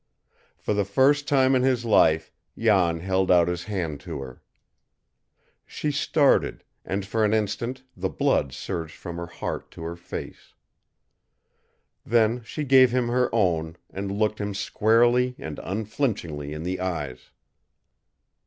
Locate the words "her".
4.21-4.41, 9.17-9.27, 9.83-9.95, 13.09-13.29